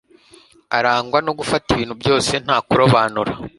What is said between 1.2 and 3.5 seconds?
no gufata ibintu byose nta kurobanura.